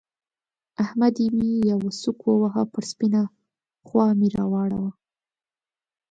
[0.83, 3.21] احمد مې يوه سوک وواهه؛ پر سپينه
[3.87, 4.91] خوا مې را واړاوو.